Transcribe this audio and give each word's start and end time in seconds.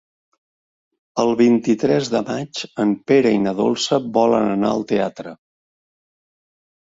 El 1.23 1.33
vint-i-tres 1.41 2.07
de 2.13 2.21
maig 2.29 2.61
en 2.83 2.95
Pere 3.11 3.33
i 3.39 3.41
na 3.43 3.53
Dolça 3.59 3.99
volen 4.17 4.49
anar 4.55 4.71
al 4.77 4.83
teatre. 4.93 5.35